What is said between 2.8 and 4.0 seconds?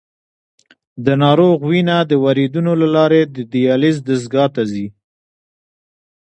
له لارې د دیالیز